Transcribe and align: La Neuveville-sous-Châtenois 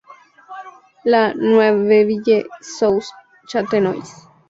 La 1.03 1.31
Neuveville-sous-Châtenois 1.35 4.01